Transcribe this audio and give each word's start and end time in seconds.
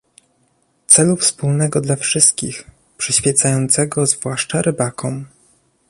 celu 0.87 1.15
wspólnego 1.15 1.81
dla 1.81 1.95
wszystkich, 1.95 2.63
przyświecającego 2.97 4.05
zwłaszcza 4.05 4.61
rybakom 4.61 5.25